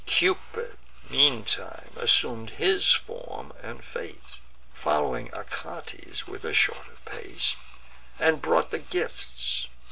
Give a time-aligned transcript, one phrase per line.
[0.07, 0.79] Cupid
[1.11, 4.39] meantime assum'd his form and face,
[4.73, 7.55] Foll'wing Achates with a shorter pace,
[8.17, 9.67] And brought the gifts.